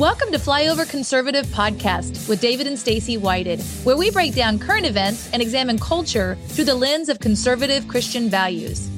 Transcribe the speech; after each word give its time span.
Welcome 0.00 0.32
to 0.32 0.38
Flyover 0.38 0.88
Conservative 0.88 1.44
Podcast 1.48 2.26
with 2.26 2.40
David 2.40 2.66
and 2.66 2.78
Stacy 2.78 3.18
Whited, 3.18 3.60
where 3.84 3.98
we 3.98 4.10
break 4.10 4.34
down 4.34 4.58
current 4.58 4.86
events 4.86 5.30
and 5.34 5.42
examine 5.42 5.78
culture 5.78 6.38
through 6.46 6.64
the 6.64 6.74
lens 6.74 7.10
of 7.10 7.20
conservative 7.20 7.86
Christian 7.86 8.30
values. 8.30 8.88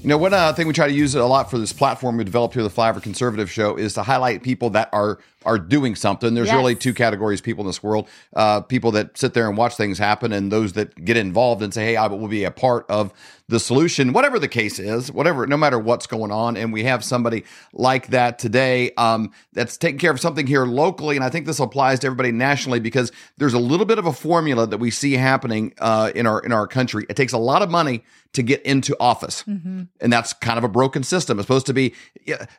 You 0.00 0.10
know, 0.10 0.18
one 0.18 0.32
uh, 0.32 0.52
thing 0.52 0.68
we 0.68 0.74
try 0.74 0.86
to 0.86 0.94
use 0.94 1.16
a 1.16 1.24
lot 1.24 1.50
for 1.50 1.58
this 1.58 1.72
platform 1.72 2.18
we 2.18 2.22
developed 2.22 2.54
here, 2.54 2.62
the 2.62 2.70
Flyover 2.70 3.02
Conservative 3.02 3.50
Show, 3.50 3.74
is 3.74 3.94
to 3.94 4.04
highlight 4.04 4.44
people 4.44 4.70
that 4.70 4.90
are 4.92 5.18
are 5.44 5.58
doing 5.58 5.94
something. 5.94 6.34
There's 6.34 6.48
Yes. 6.48 6.56
really 6.56 6.74
two 6.74 6.94
categories 6.94 7.40
of 7.40 7.44
people 7.44 7.62
in 7.62 7.66
this 7.68 7.82
world: 7.82 8.08
uh, 8.34 8.60
people 8.62 8.90
that 8.92 9.16
sit 9.18 9.34
there 9.34 9.48
and 9.48 9.56
watch 9.56 9.76
things 9.76 9.98
happen, 9.98 10.32
and 10.32 10.50
those 10.52 10.72
that 10.74 11.04
get 11.04 11.16
involved 11.16 11.62
and 11.62 11.72
say, 11.72 11.84
"Hey, 11.86 11.96
I 11.96 12.06
will 12.06 12.28
be 12.28 12.44
a 12.44 12.50
part 12.50 12.86
of 12.88 13.12
the 13.48 13.58
solution," 13.60 14.12
whatever 14.12 14.38
the 14.38 14.48
case 14.48 14.78
is, 14.78 15.10
whatever, 15.12 15.46
no 15.46 15.56
matter 15.56 15.78
what's 15.78 16.06
going 16.06 16.30
on. 16.30 16.56
And 16.56 16.72
we 16.72 16.84
have 16.84 17.04
somebody 17.04 17.44
like 17.72 18.08
that 18.08 18.38
today 18.38 18.92
um, 18.96 19.30
that's 19.52 19.76
taking 19.76 19.98
care 19.98 20.10
of 20.10 20.20
something 20.20 20.46
here 20.46 20.64
locally, 20.64 21.16
and 21.16 21.24
I 21.24 21.28
think 21.30 21.46
this 21.46 21.60
applies 21.60 21.98
to 22.00 22.06
everybody 22.06 22.32
nationally 22.32 22.80
because 22.80 23.12
there's 23.38 23.54
a 23.54 23.58
little 23.58 23.86
bit 23.86 23.98
of 23.98 24.06
a 24.06 24.12
formula 24.12 24.66
that 24.66 24.78
we 24.78 24.90
see 24.90 25.14
happening 25.14 25.74
uh, 25.78 26.10
in 26.14 26.26
our 26.26 26.40
in 26.40 26.52
our 26.52 26.66
country. 26.66 27.04
It 27.10 27.16
takes 27.16 27.32
a 27.32 27.38
lot 27.38 27.62
of 27.62 27.70
money 27.70 28.04
to 28.32 28.42
get 28.42 28.62
into 28.62 28.96
office, 28.98 29.44
and 29.46 29.88
that's 30.00 30.32
kind 30.32 30.56
of 30.56 30.64
a 30.64 30.68
broken 30.68 31.02
system. 31.02 31.38
It's 31.38 31.46
supposed 31.46 31.66
to 31.66 31.74
be 31.74 31.92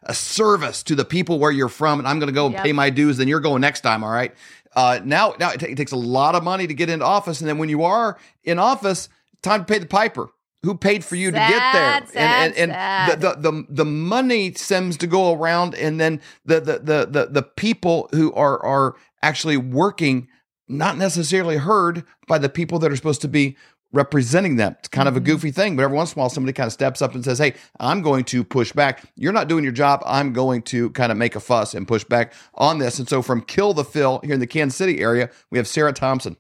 a 0.04 0.14
service 0.14 0.84
to 0.84 0.94
the 0.94 1.06
people 1.06 1.40
where 1.40 1.50
you're 1.52 1.68
from, 1.70 1.98
and 1.98 2.08
I'm 2.08 2.20
going 2.20 2.28
to 2.28 2.34
go 2.34 2.46
and 2.46 2.54
Yep. 2.54 2.64
pay 2.64 2.73
my 2.76 2.90
dues. 2.90 3.18
Then 3.18 3.28
you're 3.28 3.40
going 3.40 3.62
next 3.62 3.82
time, 3.82 4.04
all 4.04 4.12
right? 4.12 4.34
Uh, 4.76 5.00
now, 5.04 5.36
now 5.40 5.52
it, 5.52 5.60
ta- 5.60 5.68
it 5.68 5.76
takes 5.76 5.92
a 5.92 5.98
lot 5.98 6.36
of 6.36 6.44
money 6.44 6.68
to 6.68 6.74
get 6.74 6.90
into 6.90 7.06
office, 7.06 7.42
and 7.42 7.48
then 7.50 7.58
when 7.58 7.70
you 7.70 7.84
are 7.84 8.18
in 8.44 8.60
office, 8.60 9.10
time 9.42 9.62
to 9.62 9.66
pay 9.66 9.80
the 9.80 9.86
piper. 9.86 10.30
Who 10.64 10.78
paid 10.78 11.04
for 11.04 11.18
you 11.18 11.30
to 11.30 11.38
get 11.38 11.50
there? 11.50 11.60
Sad, 11.62 12.10
sad, 12.10 12.46
and 12.46 12.56
and, 12.56 12.72
sad. 12.72 13.12
and 13.12 13.22
the, 13.22 13.28
the 13.28 13.52
the 13.52 13.66
the 13.70 13.86
money 13.86 14.54
seems 14.54 14.96
to 14.98 15.08
go 15.08 15.34
around, 15.34 15.76
and 15.76 16.00
then 16.00 16.22
the 16.46 16.62
the 16.62 16.80
the 16.80 17.08
the, 17.10 17.28
the 17.30 17.44
people 17.44 18.08
who 18.14 18.32
are 18.34 18.64
are 18.64 18.96
actually 19.22 19.58
working 19.58 20.30
not 20.70 20.98
necessarily 20.98 21.58
heard 21.58 22.06
by 22.28 22.38
the 22.38 22.48
people 22.48 22.80
that 22.80 22.92
are 22.92 22.96
supposed 22.96 23.22
to 23.22 23.28
be 23.28 23.58
representing 23.94 24.58
them. 24.58 24.76
It's 24.80 24.90
kind 24.90 25.08
of 25.08 25.16
a 25.16 25.20
mm-hmm. 25.20 25.28
goofy 25.28 25.52
thing, 25.52 25.76
but 25.76 25.84
every 25.84 25.96
once 25.96 26.14
in 26.14 26.20
a 26.20 26.22
while 26.22 26.30
somebody 26.30 26.52
kind 26.54 26.68
of 26.68 26.74
steps 26.74 27.02
up 27.02 27.16
and 27.16 27.24
says, 27.24 27.40
Hey, 27.40 27.54
I'm 27.80 28.02
going 28.02 28.26
to 28.26 28.44
push 28.44 28.74
back. 28.74 29.04
You're 29.16 29.32
not 29.32 29.48
doing 29.48 29.64
your 29.64 29.74
job. 29.74 30.04
I'm 30.06 30.34
going 30.34 30.64
to 30.64 30.90
kind 30.92 31.12
of 31.12 31.18
make 31.18 31.36
a 31.36 31.40
fuss 31.40 31.74
and 31.74 31.88
push 31.88 32.04
back 32.04 32.34
on 32.56 32.80
this. 32.80 33.00
And 33.00 33.08
so 33.08 33.22
from 33.22 33.42
Kill 33.42 33.74
the 33.74 33.86
Fill 33.86 34.20
here 34.24 34.34
in 34.34 34.40
the 34.40 34.48
Kansas 34.48 34.76
City 34.76 35.00
area, 35.00 35.30
we 35.50 35.58
have 35.58 35.68
Sarah 35.68 35.94
Thompson. 35.94 36.36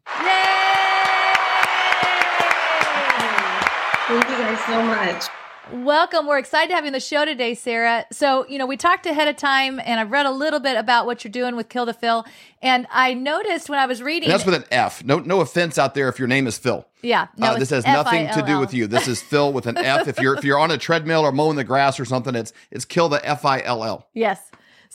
Thank 4.07 4.29
you 4.29 4.35
guys 4.35 4.59
so 4.65 4.83
much. 4.83 5.42
Welcome. 5.71 6.27
We're 6.27 6.39
excited 6.39 6.69
to 6.69 6.75
have 6.75 6.83
you 6.83 6.89
on 6.89 6.93
the 6.93 6.99
show 6.99 7.23
today, 7.23 7.53
Sarah. 7.53 8.05
So, 8.11 8.45
you 8.47 8.57
know, 8.57 8.65
we 8.65 8.75
talked 8.75 9.05
ahead 9.05 9.29
of 9.29 9.37
time 9.37 9.79
and 9.83 9.97
I've 9.97 10.11
read 10.11 10.25
a 10.25 10.31
little 10.31 10.59
bit 10.59 10.77
about 10.77 11.05
what 11.05 11.23
you're 11.23 11.31
doing 11.31 11.55
with 11.55 11.69
Kill 11.69 11.85
the 11.85 11.93
Fill. 11.93 12.25
And 12.61 12.85
I 12.91 13.13
noticed 13.13 13.69
when 13.69 13.79
I 13.79 13.85
was 13.85 14.01
reading 14.01 14.29
And 14.29 14.33
that's 14.33 14.45
with 14.45 14.55
an 14.55 14.65
F. 14.71 15.05
No, 15.05 15.19
no 15.19 15.39
offense 15.39 15.77
out 15.77 15.95
there 15.95 16.09
if 16.09 16.19
your 16.19 16.27
name 16.27 16.47
is 16.47 16.57
Phil. 16.57 16.85
Yeah, 17.01 17.27
no, 17.37 17.47
uh, 17.47 17.59
this 17.59 17.69
has 17.69 17.85
nothing 17.85 18.27
to 18.33 18.43
do 18.45 18.59
with 18.59 18.73
you. 18.73 18.87
This 18.87 19.07
is 19.07 19.21
Fill 19.21 19.53
with 19.53 19.65
an 19.65 19.77
F. 19.77 20.07
If 20.07 20.19
you're 20.19 20.35
if 20.35 20.43
you're 20.43 20.59
on 20.59 20.71
a 20.71 20.77
treadmill 20.77 21.21
or 21.21 21.31
mowing 21.31 21.55
the 21.55 21.63
grass 21.63 21.99
or 21.99 22.05
something, 22.05 22.35
it's 22.35 22.53
it's 22.71 22.85
kill 22.85 23.09
the 23.09 23.25
F 23.27 23.45
I 23.45 23.61
L 23.61 23.83
L. 23.83 24.07
Yes. 24.13 24.39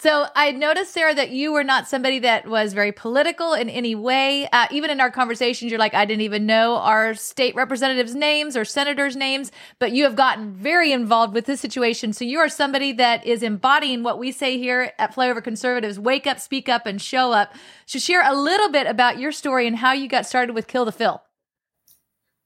So 0.00 0.27
I 0.36 0.52
noticed, 0.52 0.92
Sarah, 0.92 1.12
that 1.16 1.30
you 1.30 1.52
were 1.52 1.64
not 1.64 1.88
somebody 1.88 2.20
that 2.20 2.46
was 2.46 2.72
very 2.72 2.92
political 2.92 3.52
in 3.52 3.68
any 3.68 3.96
way. 3.96 4.48
Uh, 4.52 4.68
even 4.70 4.91
in 4.91 5.00
our 5.00 5.10
conversations, 5.10 5.72
you're 5.72 5.80
like, 5.80 5.92
I 5.92 6.04
didn't 6.04 6.20
even 6.20 6.46
know 6.46 6.77
our 6.77 7.14
state 7.14 7.56
representatives' 7.56 8.14
names 8.14 8.56
or 8.56 8.64
senators' 8.64 9.16
names, 9.16 9.50
but 9.80 9.91
you 9.91 10.04
have 10.04 10.14
gotten 10.14 10.52
very 10.52 10.92
involved 10.92 11.34
with 11.34 11.46
this 11.46 11.60
situation. 11.60 12.12
So 12.12 12.24
you 12.24 12.38
are 12.38 12.48
somebody 12.48 12.92
that 12.92 13.26
is 13.26 13.42
embodying 13.42 14.04
what 14.04 14.20
we 14.20 14.30
say 14.30 14.56
here 14.56 14.92
at 15.00 15.12
Flyover 15.12 15.42
Conservatives 15.42 15.98
wake 15.98 16.28
up, 16.28 16.38
speak 16.38 16.69
up, 16.69 16.86
and 16.86 17.02
show 17.02 17.32
up. 17.32 17.52
So 17.86 17.98
share 17.98 18.22
a 18.24 18.36
little 18.36 18.70
bit 18.70 18.86
about 18.86 19.19
your 19.19 19.32
story 19.32 19.66
and 19.66 19.74
how 19.78 19.94
you 19.94 20.06
got 20.06 20.26
started 20.26 20.54
with 20.54 20.69
Kill 20.69 20.84
the 20.84 20.92
Fill. 20.92 21.22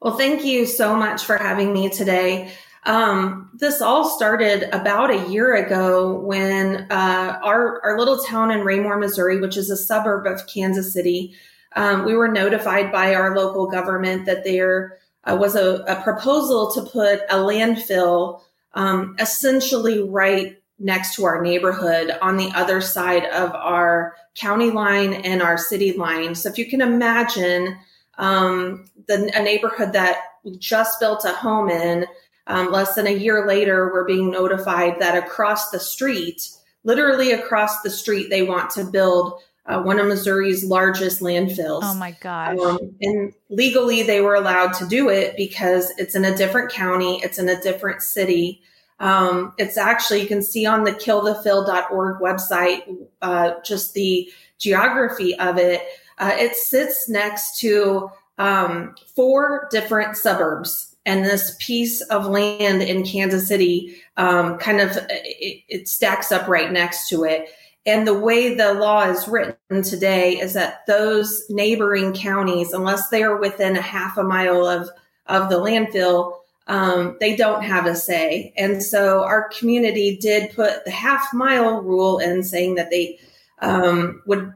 Well, 0.01 0.17
thank 0.17 0.43
you 0.43 0.65
so 0.65 0.97
much 0.97 1.23
for 1.23 1.37
having 1.37 1.75
me 1.75 1.91
today. 1.91 2.51
Um, 2.85 3.51
this 3.55 3.81
all 3.81 4.09
started 4.09 4.65
about 4.75 5.11
a 5.11 5.29
year 5.31 5.55
ago 5.55 6.19
when 6.19 6.87
uh, 6.91 7.39
our 7.43 7.81
our 7.85 7.99
little 7.99 8.19
town 8.25 8.51
in 8.51 8.63
Raymore, 8.63 8.99
Missouri, 8.99 9.41
which 9.41 9.57
is 9.57 9.71
a 9.71 9.77
suburb 9.77 10.27
of 10.27 10.47
Kansas 10.49 10.93
City, 10.93 11.35
um, 11.77 12.05
we 12.05 12.15
were 12.15 12.29
notified 12.29 12.91
by 12.91 13.15
our 13.15 13.37
local 13.37 13.67
government 13.67 14.27
that 14.27 14.45
there 14.45 14.99
uh, 15.25 15.37
was 15.39 15.55
a, 15.55 15.85
a 15.87 16.03
proposal 16.03 16.73
to 16.73 16.83
put 16.83 17.21
a 17.31 17.37
landfill 17.37 18.43
um, 18.75 19.15
essentially 19.21 20.03
right 20.03 20.59
next 20.79 21.15
to 21.15 21.25
our 21.25 21.41
neighborhood 21.41 22.11
on 22.21 22.37
the 22.37 22.51
other 22.55 22.81
side 22.81 23.25
of 23.27 23.53
our 23.55 24.17
county 24.35 24.71
line 24.71 25.15
and 25.15 25.41
our 25.41 25.57
city 25.57 25.93
line. 25.93 26.35
So 26.35 26.49
if 26.49 26.59
you 26.59 26.69
can 26.69 26.81
imagine 26.81 27.79
um, 28.19 28.87
the, 29.07 29.31
a 29.35 29.43
neighborhood 29.43 29.93
that 29.93 30.19
we 30.45 30.57
just 30.59 30.99
built 30.99 31.25
a 31.25 31.33
home 31.33 31.71
in, 31.71 32.07
um, 32.47 32.73
less 32.73 32.95
than 32.95 33.07
a 33.07 33.15
year 33.15 33.47
later, 33.47 33.91
we're 33.93 34.05
being 34.05 34.31
notified 34.31 34.99
that 35.01 35.17
across 35.17 35.71
the 35.71 35.81
street, 35.81 36.49
literally 36.85 37.33
across 37.33 37.83
the 37.83 37.91
street, 37.91 38.31
they 38.31 38.43
want 38.43 38.71
to 38.71 38.85
build 38.85 39.41
uh, 39.67 39.81
one 39.81 40.01
of 40.01 40.07
Missouri's 40.07 40.65
largest 40.65 41.21
landfills. 41.21 41.83
Oh 41.85 41.95
my 41.95 42.17
gosh. 42.21 42.59
Um, 42.59 42.97
and 43.01 43.33
legally, 43.49 44.03
they 44.03 44.21
were 44.21 44.35
allowed 44.35 44.73
to 44.75 44.87
do 44.87 45.09
it 45.09 45.37
because 45.37 45.93
it's 45.99 46.17
in 46.17 46.25
a 46.25 46.37
different 46.37 46.73
county, 46.73 47.21
it's 47.23 47.39
in 47.39 47.49
a 47.49 47.61
different 47.61 48.03
city. 48.03 48.61
Um, 48.99 49.55
it's 49.59 49.77
actually, 49.77 50.23
you 50.23 50.27
can 50.27 50.43
see 50.43 50.67
on 50.67 50.85
the 50.85 50.93
killthefill.org 50.93 52.21
website 52.21 52.83
uh, 53.21 53.55
just 53.65 53.95
the 53.95 54.31
geography 54.59 55.37
of 55.39 55.59
it. 55.59 55.83
Uh, 56.19 56.33
it 56.39 56.55
sits 56.57 57.09
next 57.09 57.59
to 57.61 58.11
um, 58.39 58.95
four 59.15 59.69
different 59.71 60.17
suburbs. 60.17 60.92
And 61.05 61.25
this 61.25 61.57
piece 61.59 62.01
of 62.03 62.27
land 62.27 62.83
in 62.83 63.05
Kansas 63.05 63.49
City 63.49 63.97
um, 64.17 64.59
kind 64.59 64.81
of 64.81 64.97
it, 65.11 65.63
it 65.69 65.89
stacks 65.89 66.31
up 66.31 66.47
right 66.49 66.71
next 66.71 67.09
to 67.09 67.25
it. 67.25 67.49
And 67.85 68.07
the 68.07 68.19
way 68.19 68.55
the 68.55 68.75
law 68.75 69.03
is 69.11 69.27
written 69.27 69.83
today 69.83 70.39
is 70.39 70.55
that 70.55 70.87
those 70.87 71.45
neighboring 71.51 72.13
counties, 72.13 72.73
unless 72.73 73.09
they 73.09 73.25
are 73.25 73.41
within 73.41 73.77
a 73.77 73.83
half 73.83 74.17
a 74.17 74.23
mile 74.23 74.65
of, 74.65 74.89
of 75.27 75.51
the 75.51 75.57
landfill, 75.57 76.37
um, 76.69 77.17
they 77.19 77.35
don't 77.35 77.65
have 77.65 77.87
a 77.87 77.97
say. 77.97 78.53
And 78.57 78.83
so 78.83 79.25
our 79.25 79.49
community 79.49 80.17
did 80.17 80.55
put 80.55 80.85
the 80.85 80.93
half 80.93 81.35
mile 81.35 81.83
rule 81.83 82.19
in 82.19 82.45
saying 82.45 82.77
that 82.77 82.91
they 82.91 83.19
um, 83.61 84.23
would 84.27 84.53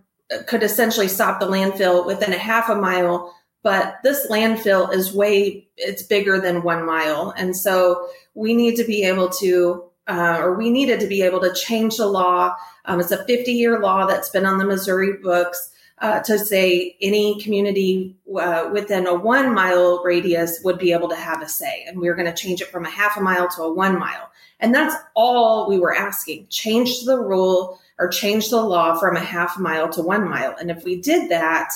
could 0.47 0.63
essentially 0.63 1.07
stop 1.09 1.39
the 1.39 1.47
landfill 1.47 2.05
within 2.05 2.33
a 2.33 2.39
half 2.39 2.69
a 2.69 2.75
mile. 2.75 3.35
But 3.67 3.99
this 4.05 4.29
landfill 4.29 4.95
is 4.95 5.13
way 5.13 5.67
it's 5.77 6.05
bigger 6.05 6.39
than 6.39 6.63
one 6.63 6.87
mile, 6.87 7.35
and 7.37 7.57
so 7.57 8.09
we 8.35 8.55
need 8.55 8.77
to 8.77 8.85
be 8.85 9.03
able 9.03 9.29
to, 9.41 9.83
uh, 10.07 10.39
or 10.41 10.55
we 10.55 10.71
needed 10.71 11.01
to 11.01 11.09
be 11.09 11.21
able 11.23 11.41
to 11.41 11.53
change 11.53 11.97
the 11.97 12.07
law. 12.07 12.55
Um, 12.85 13.01
it's 13.01 13.11
a 13.11 13.25
50 13.25 13.51
year 13.51 13.81
law 13.81 14.07
that's 14.07 14.29
been 14.29 14.47
on 14.47 14.59
the 14.59 14.65
Missouri 14.65 15.15
books 15.15 15.73
uh, 15.99 16.21
to 16.21 16.39
say 16.39 16.97
any 17.03 17.41
community 17.41 18.15
uh, 18.41 18.71
within 18.73 19.09
a 19.09 19.15
one 19.17 19.53
mile 19.53 20.01
radius 20.05 20.61
would 20.63 20.79
be 20.79 20.93
able 20.93 21.09
to 21.09 21.17
have 21.17 21.43
a 21.43 21.49
say. 21.49 21.85
And 21.89 21.99
we're 21.99 22.15
going 22.15 22.33
to 22.33 22.41
change 22.41 22.61
it 22.61 22.69
from 22.69 22.85
a 22.85 22.91
half 22.91 23.17
a 23.17 23.21
mile 23.21 23.49
to 23.57 23.63
a 23.63 23.75
one 23.75 23.99
mile. 23.99 24.31
And 24.61 24.73
that's 24.73 24.95
all 25.17 25.69
we 25.69 25.81
were 25.81 25.93
asking 25.93 26.47
change 26.51 27.05
the 27.05 27.19
rule 27.19 27.81
or 27.99 28.07
change 28.07 28.49
the 28.49 28.61
law 28.61 28.97
from 28.97 29.17
a 29.17 29.21
half 29.21 29.59
mile 29.59 29.89
to 29.89 30.03
one 30.03 30.29
mile. 30.29 30.55
And 30.61 30.71
if 30.71 30.85
we 30.85 31.01
did 31.01 31.29
that, 31.31 31.73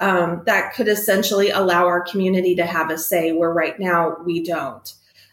um, 0.00 0.42
that 0.46 0.74
could 0.74 0.88
essentially 0.88 1.50
allow 1.50 1.86
our 1.86 2.02
community 2.02 2.54
to 2.56 2.66
have 2.66 2.90
a 2.90 2.98
say 2.98 3.32
where 3.32 3.52
right 3.52 3.78
now 3.78 4.16
we 4.24 4.42
don't. 4.42 4.92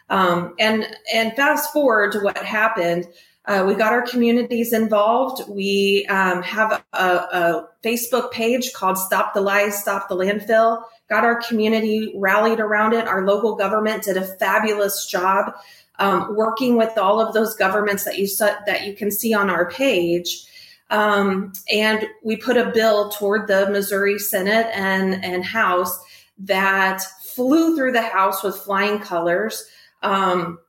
Um, 0.09 0.55
and 0.59 0.87
and 1.13 1.35
fast 1.35 1.71
forward 1.71 2.11
to 2.13 2.19
what 2.19 2.37
happened. 2.37 3.07
Uh, 3.45 3.65
we 3.67 3.73
got 3.73 3.93
our 3.93 4.03
communities 4.03 4.73
involved. 4.73 5.49
We 5.49 6.05
um, 6.07 6.43
have 6.43 6.83
a, 6.93 6.97
a 6.97 7.67
Facebook 7.83 8.31
page 8.31 8.73
called 8.73 8.97
Stop 8.97 9.33
the 9.33 9.41
Lies, 9.41 9.79
Stop 9.79 10.07
the 10.07 10.15
Landfill. 10.15 10.83
Got 11.09 11.23
our 11.23 11.41
community 11.41 12.13
rallied 12.15 12.59
around 12.59 12.93
it. 12.93 13.07
Our 13.07 13.25
local 13.25 13.55
government 13.55 14.03
did 14.03 14.17
a 14.17 14.25
fabulous 14.37 15.07
job 15.07 15.55
um, 15.97 16.35
working 16.35 16.77
with 16.77 16.97
all 16.97 17.19
of 17.19 17.33
those 17.33 17.55
governments 17.55 18.03
that 18.05 18.17
you 18.17 18.27
that 18.37 18.85
you 18.85 18.93
can 18.93 19.11
see 19.11 19.33
on 19.33 19.49
our 19.49 19.69
page. 19.69 20.45
Um, 20.89 21.53
and 21.71 22.07
we 22.23 22.35
put 22.35 22.57
a 22.57 22.71
bill 22.71 23.09
toward 23.09 23.47
the 23.47 23.69
Missouri 23.69 24.17
Senate 24.17 24.67
and, 24.73 25.23
and 25.23 25.45
House 25.45 25.97
that 26.39 27.03
flew 27.23 27.75
through 27.75 27.91
the 27.91 28.01
House 28.01 28.43
with 28.43 28.57
flying 28.57 28.99
colors. 28.99 29.65
Um, 30.01 30.59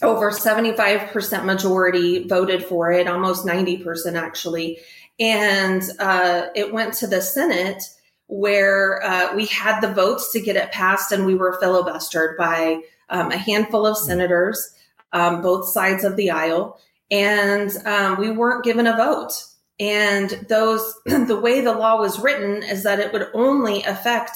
over 0.00 0.30
75% 0.30 1.44
majority 1.44 2.26
voted 2.26 2.64
for 2.64 2.90
it, 2.90 3.06
almost 3.06 3.46
90% 3.46 4.14
actually. 4.14 4.78
And 5.20 5.82
uh, 5.98 6.46
it 6.54 6.72
went 6.72 6.94
to 6.94 7.06
the 7.06 7.20
Senate 7.20 7.82
where 8.26 9.04
uh, 9.04 9.34
we 9.36 9.44
had 9.46 9.80
the 9.80 9.92
votes 9.92 10.32
to 10.32 10.40
get 10.40 10.56
it 10.56 10.72
passed, 10.72 11.12
and 11.12 11.26
we 11.26 11.34
were 11.34 11.58
filibustered 11.60 12.36
by 12.38 12.80
um, 13.10 13.30
a 13.30 13.36
handful 13.36 13.86
of 13.86 13.98
senators, 13.98 14.74
um, 15.12 15.42
both 15.42 15.68
sides 15.68 16.02
of 16.02 16.16
the 16.16 16.30
aisle, 16.30 16.80
and 17.12 17.70
um, 17.84 18.18
we 18.18 18.30
weren't 18.30 18.64
given 18.64 18.86
a 18.86 18.96
vote. 18.96 19.32
And 19.78 20.30
those, 20.48 20.94
the 21.04 21.38
way 21.40 21.60
the 21.60 21.74
law 21.74 22.00
was 22.00 22.18
written 22.18 22.62
is 22.62 22.82
that 22.82 22.98
it 22.98 23.12
would 23.12 23.28
only 23.34 23.82
affect 23.82 24.32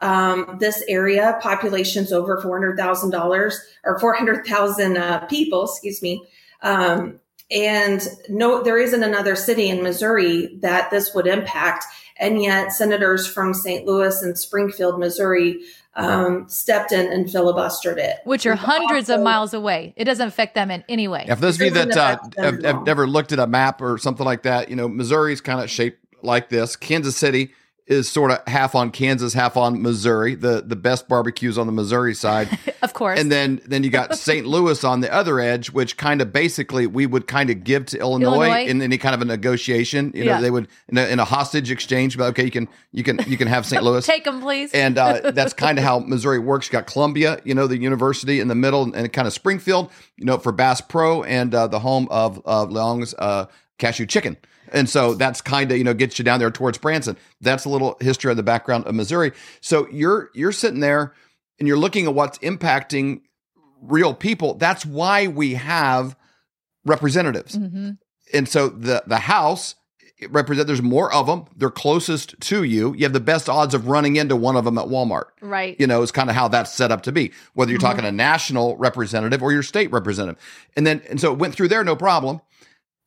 um, 0.00 0.56
this 0.60 0.82
area, 0.88 1.38
populations 1.42 2.12
over 2.12 2.40
$400,000 2.40 3.54
or 3.84 3.98
400,000 3.98 4.96
uh, 4.96 5.26
people, 5.26 5.64
excuse 5.64 6.00
me. 6.00 6.24
Um, 6.62 7.20
and 7.50 8.06
no, 8.28 8.62
there 8.62 8.78
isn't 8.78 9.02
another 9.02 9.34
city 9.34 9.68
in 9.68 9.82
Missouri 9.82 10.56
that 10.60 10.90
this 10.90 11.12
would 11.14 11.26
impact. 11.26 11.84
And 12.20 12.42
yet, 12.42 12.72
senators 12.72 13.26
from 13.26 13.54
St. 13.54 13.86
Louis 13.86 14.22
and 14.22 14.38
Springfield, 14.38 15.00
Missouri, 15.00 15.62
um, 15.96 16.48
stepped 16.48 16.92
in 16.92 17.10
and 17.10 17.26
filibustered 17.26 17.96
it, 17.96 18.18
which 18.24 18.46
are 18.46 18.54
hundreds 18.54 19.10
also, 19.10 19.20
of 19.20 19.24
miles 19.24 19.54
away. 19.54 19.92
It 19.96 20.04
doesn't 20.04 20.28
affect 20.28 20.54
them 20.54 20.70
in 20.70 20.84
any 20.88 21.08
way. 21.08 21.24
Yeah, 21.26 21.34
for 21.34 21.40
those 21.40 21.60
of 21.60 21.62
you 21.62 21.70
that 21.72 21.96
uh, 21.96 22.18
have, 22.36 22.62
have 22.62 22.82
never 22.84 23.06
looked 23.06 23.32
at 23.32 23.38
a 23.38 23.46
map 23.46 23.82
or 23.82 23.98
something 23.98 24.24
like 24.24 24.42
that, 24.42 24.68
you 24.68 24.76
know, 24.76 24.86
Missouri's 24.86 25.40
kind 25.40 25.60
of 25.60 25.68
shaped 25.68 25.98
like 26.22 26.48
this. 26.48 26.76
Kansas 26.76 27.16
City 27.16 27.52
is 27.90 28.08
sort 28.08 28.30
of 28.30 28.40
half 28.46 28.76
on 28.76 28.90
Kansas, 28.92 29.34
half 29.34 29.56
on 29.56 29.82
Missouri. 29.82 30.36
The 30.36 30.62
the 30.64 30.76
best 30.76 31.08
barbecues 31.08 31.58
on 31.58 31.66
the 31.66 31.72
Missouri 31.72 32.14
side, 32.14 32.56
of 32.82 32.94
course. 32.94 33.18
And 33.18 33.30
then 33.30 33.60
then 33.66 33.82
you 33.82 33.90
got 33.90 34.16
St. 34.18 34.46
Louis 34.46 34.82
on 34.84 35.00
the 35.00 35.12
other 35.12 35.40
edge, 35.40 35.70
which 35.70 35.96
kind 35.96 36.22
of 36.22 36.32
basically 36.32 36.86
we 36.86 37.04
would 37.04 37.26
kind 37.26 37.50
of 37.50 37.64
give 37.64 37.86
to 37.86 37.98
Illinois, 37.98 38.46
Illinois. 38.46 38.66
in 38.66 38.80
any 38.80 38.96
kind 38.96 39.14
of 39.14 39.20
a 39.20 39.24
negotiation. 39.24 40.12
You 40.14 40.24
know, 40.24 40.30
yeah. 40.32 40.40
they 40.40 40.50
would 40.50 40.68
in 40.88 40.98
a, 40.98 41.06
in 41.08 41.18
a, 41.18 41.24
hostage 41.24 41.70
exchange. 41.70 42.16
But 42.16 42.28
okay, 42.30 42.44
you 42.44 42.52
can 42.52 42.68
you 42.92 43.02
can 43.02 43.18
you 43.26 43.36
can 43.36 43.48
have 43.48 43.66
St. 43.66 43.82
Louis, 43.82 44.06
take 44.06 44.24
them, 44.24 44.40
please. 44.40 44.72
And 44.72 44.96
uh, 44.96 45.32
that's 45.32 45.52
kind 45.52 45.76
of 45.76 45.84
how 45.84 45.98
Missouri 45.98 46.38
works. 46.38 46.68
You 46.68 46.72
got 46.72 46.86
Columbia, 46.86 47.40
you 47.44 47.54
know, 47.54 47.66
the 47.66 47.78
university 47.78 48.38
in 48.38 48.46
the 48.46 48.54
middle, 48.54 48.94
and 48.94 49.12
kind 49.12 49.26
of 49.26 49.34
Springfield, 49.34 49.90
you 50.16 50.24
know, 50.24 50.38
for 50.38 50.52
Bass 50.52 50.80
Pro 50.80 51.24
and 51.24 51.52
uh, 51.52 51.66
the 51.66 51.80
home 51.80 52.06
of 52.10 52.40
uh, 52.46 52.64
Leong's 52.64 53.14
uh, 53.18 53.46
cashew 53.78 54.06
chicken. 54.06 54.36
And 54.72 54.88
so 54.88 55.14
that's 55.14 55.40
kind 55.40 55.70
of, 55.70 55.78
you 55.78 55.84
know, 55.84 55.94
gets 55.94 56.18
you 56.18 56.24
down 56.24 56.40
there 56.40 56.50
towards 56.50 56.78
Branson. 56.78 57.16
That's 57.40 57.64
a 57.64 57.68
little 57.68 57.96
history 58.00 58.30
of 58.30 58.36
the 58.36 58.42
background 58.42 58.86
of 58.86 58.94
Missouri. 58.94 59.32
So 59.60 59.88
you're 59.90 60.30
you're 60.34 60.52
sitting 60.52 60.80
there 60.80 61.14
and 61.58 61.68
you're 61.68 61.78
looking 61.78 62.06
at 62.06 62.14
what's 62.14 62.38
impacting 62.38 63.22
real 63.82 64.14
people. 64.14 64.54
That's 64.54 64.84
why 64.84 65.26
we 65.26 65.54
have 65.54 66.16
representatives. 66.84 67.56
Mm-hmm. 67.56 67.90
And 68.32 68.48
so 68.48 68.68
the 68.68 69.02
the 69.06 69.18
House 69.18 69.74
represent 70.28 70.66
there's 70.66 70.82
more 70.82 71.12
of 71.12 71.26
them 71.26 71.46
they're 71.56 71.70
closest 71.70 72.38
to 72.40 72.62
you 72.62 72.92
you 72.94 73.04
have 73.04 73.12
the 73.12 73.20
best 73.20 73.48
odds 73.48 73.74
of 73.74 73.88
running 73.88 74.16
into 74.16 74.36
one 74.36 74.56
of 74.56 74.64
them 74.64 74.76
at 74.76 74.86
walmart 74.86 75.26
right 75.40 75.76
you 75.78 75.86
know 75.86 76.02
is 76.02 76.12
kind 76.12 76.28
of 76.28 76.36
how 76.36 76.48
that's 76.48 76.72
set 76.72 76.92
up 76.92 77.02
to 77.02 77.12
be 77.12 77.32
whether 77.54 77.70
you're 77.70 77.78
mm-hmm. 77.78 77.88
talking 77.88 78.04
a 78.04 78.12
national 78.12 78.76
representative 78.76 79.42
or 79.42 79.52
your 79.52 79.62
state 79.62 79.90
representative 79.90 80.40
and 80.76 80.86
then 80.86 81.00
and 81.08 81.20
so 81.20 81.32
it 81.32 81.38
went 81.38 81.54
through 81.54 81.68
there 81.68 81.82
no 81.84 81.96
problem 81.96 82.40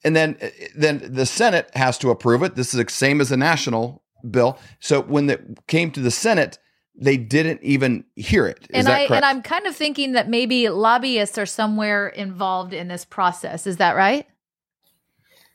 and 0.03 0.15
then 0.15 0.37
then 0.75 1.01
the 1.13 1.25
Senate 1.25 1.69
has 1.73 1.97
to 1.99 2.09
approve 2.09 2.43
it. 2.43 2.55
This 2.55 2.73
is 2.73 2.83
the 2.83 2.91
same 2.91 3.21
as 3.21 3.31
a 3.31 3.37
national 3.37 4.03
bill. 4.29 4.57
So 4.79 5.01
when 5.01 5.29
it 5.29 5.67
came 5.67 5.91
to 5.91 5.99
the 5.99 6.11
Senate, 6.11 6.57
they 6.95 7.17
didn't 7.17 7.61
even 7.63 8.03
hear 8.15 8.45
it. 8.45 8.67
Is 8.69 8.85
and 8.85 8.87
I 8.87 9.07
correct? 9.07 9.11
and 9.11 9.25
I'm 9.25 9.41
kind 9.41 9.65
of 9.65 9.75
thinking 9.75 10.13
that 10.13 10.29
maybe 10.29 10.69
lobbyists 10.69 11.37
are 11.37 11.45
somewhere 11.45 12.07
involved 12.07 12.73
in 12.73 12.87
this 12.87 13.05
process. 13.05 13.65
Is 13.65 13.77
that 13.77 13.95
right? 13.95 14.27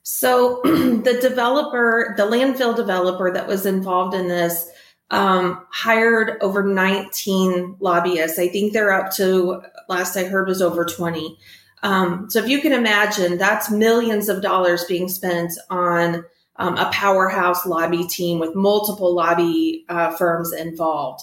So 0.02 0.60
the 0.64 1.18
developer, 1.20 2.14
the 2.16 2.24
landfill 2.24 2.74
developer 2.74 3.30
that 3.30 3.46
was 3.46 3.66
involved 3.66 4.14
in 4.14 4.28
this, 4.28 4.68
um, 5.10 5.64
hired 5.70 6.42
over 6.42 6.62
19 6.62 7.76
lobbyists. 7.80 8.38
I 8.38 8.48
think 8.48 8.72
they're 8.72 8.92
up 8.92 9.12
to 9.16 9.62
last 9.88 10.16
I 10.16 10.24
heard 10.24 10.48
was 10.48 10.60
over 10.60 10.84
20. 10.84 11.38
Um, 11.82 12.28
so 12.28 12.40
if 12.40 12.48
you 12.48 12.60
can 12.60 12.72
imagine, 12.72 13.38
that's 13.38 13.70
millions 13.70 14.28
of 14.28 14.42
dollars 14.42 14.84
being 14.84 15.08
spent 15.08 15.52
on 15.70 16.24
um, 16.56 16.76
a 16.76 16.90
powerhouse 16.92 17.64
lobby 17.64 18.06
team 18.06 18.38
with 18.38 18.54
multiple 18.54 19.14
lobby 19.14 19.84
uh, 19.88 20.10
firms 20.16 20.52
involved. 20.52 21.22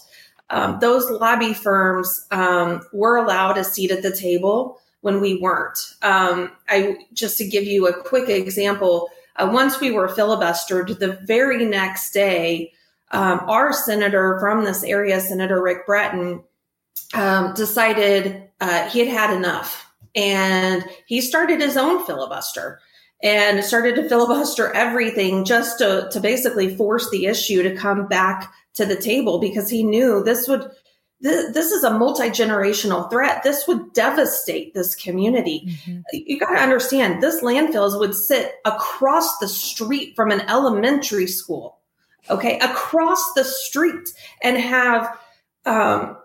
Um, 0.49 0.77
those 0.79 1.09
lobby 1.09 1.53
firms 1.53 2.25
um, 2.31 2.81
were 2.93 3.17
allowed 3.17 3.57
a 3.57 3.63
seat 3.63 3.91
at 3.91 4.03
the 4.03 4.15
table 4.15 4.79
when 5.01 5.19
we 5.19 5.39
weren't. 5.39 5.77
Um, 6.01 6.51
I 6.69 6.97
just 7.13 7.37
to 7.39 7.47
give 7.47 7.63
you 7.63 7.87
a 7.87 8.03
quick 8.03 8.29
example. 8.29 9.09
Uh, 9.35 9.49
once 9.51 9.79
we 9.79 9.91
were 9.91 10.07
filibustered, 10.07 10.99
the 10.99 11.19
very 11.25 11.65
next 11.65 12.11
day, 12.11 12.71
um, 13.11 13.41
our 13.47 13.73
senator 13.73 14.37
from 14.39 14.63
this 14.63 14.83
area, 14.83 15.19
Senator 15.19 15.61
Rick 15.61 15.85
Brattin, 15.87 16.43
decided 17.55 18.49
uh, 18.61 18.89
he 18.89 18.99
had 18.99 19.07
had 19.07 19.35
enough 19.35 19.85
and 20.15 20.83
he 21.05 21.21
started 21.21 21.61
his 21.61 21.77
own 21.77 22.05
filibuster 22.05 22.79
and 23.23 23.63
started 23.63 23.95
to 23.95 24.07
filibuster 24.07 24.71
everything 24.73 25.45
just 25.45 25.79
to, 25.79 26.07
to 26.11 26.19
basically 26.19 26.75
force 26.75 27.09
the 27.09 27.25
issue 27.25 27.63
to 27.63 27.75
come 27.75 28.07
back 28.07 28.53
to 28.73 28.85
the 28.85 28.95
table 28.95 29.39
because 29.39 29.69
he 29.69 29.83
knew 29.83 30.23
this 30.23 30.47
would 30.47 30.69
this, 31.21 31.53
this 31.53 31.71
is 31.71 31.83
a 31.83 31.97
multi-generational 31.97 33.09
threat. 33.09 33.41
This 33.41 33.67
would 33.67 33.93
devastate 33.93 34.73
this 34.73 34.93
community. 34.93 35.63
Mm-hmm. 35.65 35.99
you 36.11 36.37
got 36.37 36.53
to 36.53 36.61
understand 36.61 37.23
this 37.23 37.41
landfills 37.41 37.97
would 37.97 38.13
sit 38.13 38.55
across 38.65 39.37
the 39.37 39.47
street 39.47 40.13
from 40.15 40.29
an 40.29 40.41
elementary 40.41 41.25
school 41.25 41.79
okay? 42.29 42.59
Across 42.59 43.33
the 43.33 43.43
street 43.43 44.09
and 44.41 44.57
have 44.57 45.17
um, 45.65 46.17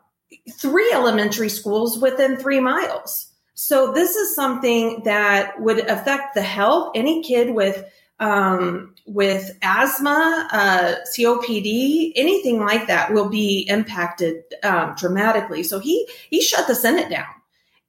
three 0.53 0.91
elementary 0.93 1.49
schools 1.49 1.99
within 1.99 2.37
three 2.37 2.61
miles 2.61 3.30
so 3.63 3.93
this 3.93 4.17
is 4.17 4.35
something 4.35 5.03
that 5.05 5.61
would 5.61 5.81
affect 5.81 6.35
the 6.35 6.41
health. 6.41 6.93
Any 6.95 7.23
kid 7.23 7.55
with 7.55 7.85
um, 8.19 8.95
with 9.05 9.51
asthma, 9.61 10.49
uh, 10.51 10.95
COPD, 11.15 12.13
anything 12.17 12.61
like 12.61 12.87
that 12.87 13.13
will 13.13 13.29
be 13.29 13.67
impacted 13.69 14.45
um, 14.63 14.95
dramatically. 14.97 15.63
So 15.63 15.79
he 15.79 16.09
he 16.31 16.41
shut 16.41 16.69
the 16.69 16.75
Senate 16.75 17.11
down, 17.11 17.27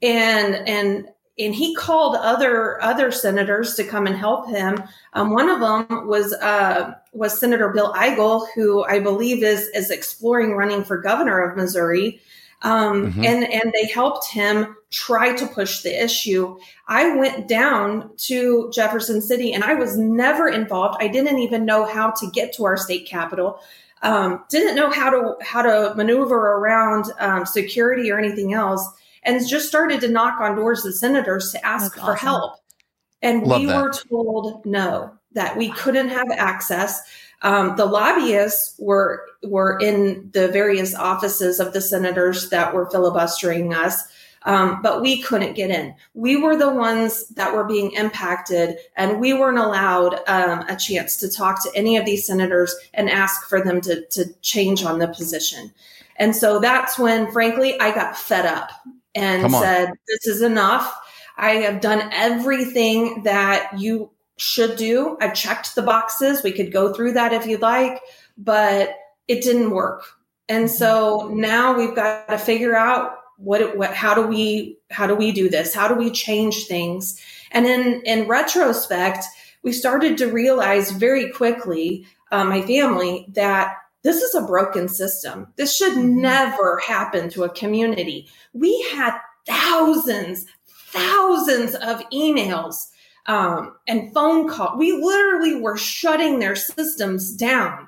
and 0.02 0.56
and 0.68 1.08
and 1.40 1.56
he 1.56 1.74
called 1.74 2.18
other 2.18 2.84
other 2.84 3.10
senators 3.10 3.74
to 3.76 3.86
come 3.86 4.08
and 4.08 4.18
help 4.18 4.50
him. 4.50 4.84
Um, 5.14 5.32
one 5.32 5.48
of 5.48 5.62
them 5.62 6.06
was 6.06 6.34
uh, 6.34 6.96
was 7.14 7.40
Senator 7.40 7.70
Bill 7.70 7.94
Eigel, 7.94 8.46
who 8.56 8.84
I 8.84 9.00
believe 9.00 9.42
is 9.42 9.70
is 9.70 9.90
exploring 9.90 10.52
running 10.52 10.84
for 10.84 10.98
governor 10.98 11.40
of 11.40 11.56
Missouri. 11.56 12.20
Um, 12.62 13.08
mm-hmm. 13.08 13.24
and 13.24 13.46
and 13.46 13.72
they 13.74 13.88
helped 13.88 14.28
him 14.28 14.76
try 14.92 15.34
to 15.34 15.48
push 15.48 15.82
the 15.82 16.04
issue. 16.04 16.58
I 16.88 17.16
went 17.16 17.48
down 17.48 18.12
to 18.18 18.70
Jefferson 18.74 19.22
City 19.22 19.54
and 19.54 19.63
I 19.63 19.74
was 19.74 19.98
never 19.98 20.48
involved. 20.48 20.98
I 21.00 21.08
didn't 21.08 21.39
even 21.39 21.65
know 21.65 21.86
how 21.86 22.12
to 22.12 22.30
get 22.30 22.54
to 22.54 22.65
our 22.65 22.77
state 22.77 23.08
capital. 23.08 23.60
Um, 24.04 24.44
didn't 24.50 24.75
know 24.75 24.92
how 24.92 25.10
to 25.10 25.36
how 25.44 25.62
to 25.62 25.96
maneuver 25.96 26.36
around 26.36 27.06
um, 27.20 27.46
security 27.46 28.12
or 28.12 28.18
anything 28.18 28.54
else, 28.54 28.86
and 29.24 29.48
just 29.48 29.68
started 29.68 30.01
to 30.01 30.08
knock 30.08 30.42
on 30.42 30.56
doors 30.56 30.84
of 30.86 30.96
senators 30.96 31.51
to 31.51 31.63
ask 31.65 31.94
That's 31.94 32.06
for 32.06 32.13
awesome. 32.13 32.27
help. 32.27 32.54
And 33.22 33.44
Love 33.44 33.62
we 33.62 33.68
that. 33.68 33.82
were 33.82 33.94
told 33.94 34.65
no, 34.65 35.13
that 35.34 35.56
we 35.56 35.70
couldn't 35.70 36.10
have 36.10 36.32
access. 36.32 37.00
Um, 37.44 37.75
the 37.75 37.86
lobbyists 37.86 38.75
were 38.80 39.24
were 39.44 39.77
in 39.80 40.30
the 40.34 40.48
various 40.48 40.96
offices 40.96 41.60
of 41.60 41.74
the 41.74 41.82
senators 41.82 42.50
that 42.50 42.74
were 42.74 42.89
filibustering 42.89 43.74
us, 43.74 44.04
um, 44.43 44.81
but 44.81 45.01
we 45.01 45.21
couldn't 45.21 45.53
get 45.53 45.69
in. 45.69 45.93
We 46.13 46.36
were 46.36 46.55
the 46.55 46.74
ones 46.74 47.27
that 47.29 47.53
were 47.53 47.63
being 47.63 47.91
impacted, 47.91 48.77
and 48.95 49.19
we 49.19 49.33
weren't 49.33 49.60
allowed 49.60 50.15
um, 50.27 50.65
a 50.67 50.75
chance 50.75 51.17
to 51.17 51.29
talk 51.29 51.63
to 51.63 51.71
any 51.75 51.98
of 51.98 52.05
these 52.05 52.25
senators 52.25 52.75
and 52.93 53.10
ask 53.10 53.48
for 53.48 53.63
them 53.63 53.81
to 53.81 54.05
to 54.07 54.33
change 54.41 54.83
on 54.83 55.00
the 55.00 55.07
position. 55.07 55.71
And 56.17 56.36
so 56.36 56.60
that's 56.60 56.98
when, 56.98 57.31
frankly, 57.31 57.79
I 57.79 57.93
got 57.93 58.17
fed 58.17 58.45
up 58.45 58.71
and 59.13 59.51
said, 59.51 59.91
"This 60.07 60.27
is 60.27 60.41
enough." 60.41 60.98
I 61.38 61.53
have 61.53 61.81
done 61.81 62.10
everything 62.12 63.24
that 63.24 63.79
you 63.79 64.12
should 64.38 64.75
do. 64.75 65.17
I 65.21 65.29
checked 65.29 65.75
the 65.75 65.81
boxes. 65.81 66.43
We 66.43 66.51
could 66.51 66.71
go 66.71 66.93
through 66.93 67.13
that 67.13 67.33
if 67.33 67.45
you'd 67.45 67.62
like, 67.62 68.01
but 68.38 68.95
it 69.27 69.43
didn't 69.43 69.71
work. 69.71 70.03
And 70.50 70.69
so 70.69 71.29
now 71.33 71.77
we've 71.77 71.95
got 71.95 72.27
to 72.27 72.38
figure 72.38 72.75
out 72.75 73.21
what, 73.41 73.77
what 73.77 73.93
how 73.93 74.13
do 74.13 74.25
we 74.25 74.77
how 74.89 75.07
do 75.07 75.15
we 75.15 75.31
do 75.31 75.50
this? 75.50 75.74
How 75.74 75.88
do 75.88 75.95
we 75.95 76.12
change 76.12 76.65
things? 76.67 77.19
And 77.51 77.65
in 77.65 78.01
in 78.05 78.27
retrospect, 78.27 79.25
we 79.63 79.71
started 79.71 80.17
to 80.19 80.31
realize 80.31 80.91
very 80.91 81.31
quickly, 81.31 82.05
uh, 82.31 82.43
my 82.43 82.62
family, 82.62 83.27
that 83.33 83.75
this 84.03 84.21
is 84.21 84.36
a 84.36 84.41
broken 84.41 84.88
system. 84.88 85.48
This 85.57 85.75
should 85.75 85.93
mm-hmm. 85.93 86.21
never 86.21 86.79
happen 86.79 87.29
to 87.31 87.43
a 87.43 87.50
community. 87.50 88.27
We 88.53 88.81
had 88.93 89.17
thousands, 89.45 90.45
thousands 90.91 91.75
of 91.75 92.01
emails 92.12 92.88
um, 93.27 93.75
and 93.88 94.13
phone 94.13 94.50
call. 94.50 94.77
We 94.77 94.91
literally 94.93 95.55
were 95.55 95.77
shutting 95.77 96.39
their 96.39 96.55
systems 96.55 97.36
down. 97.36 97.88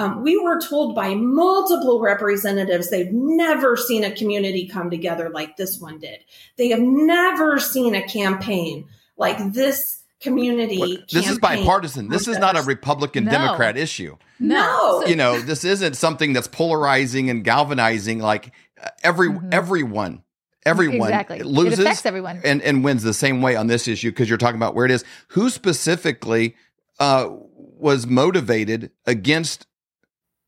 Um, 0.00 0.22
we 0.22 0.38
were 0.38 0.58
told 0.60 0.94
by 0.94 1.14
multiple 1.14 2.00
representatives 2.00 2.88
they've 2.88 3.12
never 3.12 3.76
seen 3.76 4.02
a 4.02 4.10
community 4.10 4.66
come 4.66 4.88
together 4.90 5.28
like 5.28 5.58
this 5.58 5.78
one 5.78 5.98
did. 5.98 6.20
They 6.56 6.68
have 6.70 6.80
never 6.80 7.58
seen 7.58 7.94
a 7.94 8.02
campaign 8.02 8.88
like 9.18 9.52
this 9.52 10.02
community. 10.20 11.04
This 11.12 11.28
is 11.28 11.38
bipartisan. 11.38 12.08
This 12.08 12.28
is 12.28 12.38
not 12.38 12.56
a. 12.58 12.62
Republican 12.62 13.24
No. 13.26 13.30
Democrat 13.32 13.76
issue. 13.76 14.16
No. 14.38 15.04
You 15.04 15.16
know, 15.16 15.38
this 15.40 15.64
isn't 15.64 15.94
something 15.96 16.32
that's 16.32 16.48
polarizing 16.48 17.28
and 17.28 17.44
galvanizing. 17.44 18.20
Like 18.20 18.52
uh, 18.82 18.88
every 19.02 19.28
Mhm. 19.28 19.52
everyone, 19.52 20.22
everyone 20.64 21.08
Exactly. 21.08 21.42
loses 21.42 21.78
It 21.78 21.82
affects 21.82 22.06
everyone. 22.06 22.40
and 22.44 22.62
and 22.62 22.84
wins 22.84 23.02
the 23.02 23.12
same 23.14 23.42
way 23.42 23.56
on 23.56 23.66
this 23.66 23.86
issue 23.88 24.10
because 24.10 24.28
you're 24.30 24.38
talking 24.38 24.56
about 24.56 24.74
where 24.74 24.86
it 24.86 24.90
is. 24.90 25.04
Who 25.28 25.50
specifically 25.50 26.54
uh, 26.98 27.28
was 27.56 28.06
motivated 28.06 28.90
against 29.06 29.66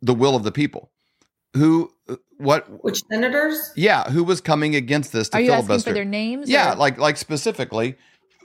the 0.03 0.13
will 0.15 0.37
of 0.37 0.43
the 0.43 0.53
people? 0.53 0.91
Who? 1.55 1.91
uh, 2.09 2.17
What? 2.39 2.83
Which 2.85 3.03
senators? 3.11 3.73
Yeah, 3.77 4.11
who 4.11 4.25
was 4.25 4.41
coming 4.41 4.75
against 4.75 5.13
this 5.13 5.29
to 5.31 5.39
Are 5.39 5.41
you 5.41 5.53
asking 5.53 5.67
filibuster? 5.67 5.91
for 5.91 5.95
their 5.95 6.05
names? 6.05 6.49
Yeah, 6.51 6.73
or- 6.73 6.77
like 6.77 6.99
like 6.99 7.17
specifically, 7.17 7.97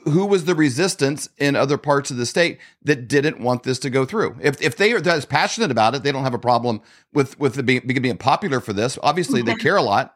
who 0.04 0.26
was 0.26 0.46
the 0.46 0.56
resistance 0.56 1.28
in 1.38 1.56
other 1.56 1.78
parts 1.78 2.12
of 2.12 2.18
the 2.18 2.26
state 2.26 2.60
that 2.84 3.08
didn't 3.08 3.40
want 3.42 3.64
this 3.64 3.80
to 3.80 3.90
go 3.90 4.06
through? 4.06 4.38
If 4.42 4.62
if 4.62 4.78
they 4.78 4.94
are 4.94 5.02
as 5.10 5.26
passionate 5.26 5.72
about 5.72 5.96
it, 5.96 6.04
they 6.04 6.12
don't 6.12 6.24
have 6.24 6.34
a 6.34 6.40
problem 6.40 6.82
with 7.14 7.40
with 7.40 7.56
the 7.56 7.64
being, 7.64 7.82
being 7.86 8.18
popular 8.18 8.60
for 8.60 8.74
this. 8.74 8.98
Obviously, 9.02 9.42
they 9.42 9.56
care 9.56 9.76
a 9.78 9.82
lot. 9.82 10.14